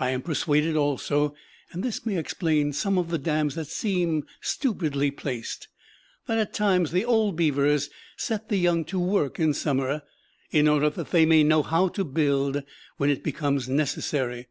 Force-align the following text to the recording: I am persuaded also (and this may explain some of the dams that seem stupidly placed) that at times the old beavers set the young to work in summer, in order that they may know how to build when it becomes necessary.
I 0.00 0.10
am 0.10 0.22
persuaded 0.22 0.74
also 0.74 1.36
(and 1.70 1.84
this 1.84 2.04
may 2.04 2.16
explain 2.18 2.72
some 2.72 2.98
of 2.98 3.10
the 3.10 3.16
dams 3.16 3.54
that 3.54 3.68
seem 3.68 4.26
stupidly 4.40 5.12
placed) 5.12 5.68
that 6.26 6.36
at 6.38 6.52
times 6.52 6.90
the 6.90 7.04
old 7.04 7.36
beavers 7.36 7.88
set 8.16 8.48
the 8.48 8.56
young 8.56 8.84
to 8.86 8.98
work 8.98 9.38
in 9.38 9.54
summer, 9.54 10.02
in 10.50 10.66
order 10.66 10.90
that 10.90 11.10
they 11.12 11.24
may 11.26 11.44
know 11.44 11.62
how 11.62 11.86
to 11.86 12.02
build 12.02 12.64
when 12.96 13.08
it 13.08 13.22
becomes 13.22 13.68
necessary. 13.68 14.48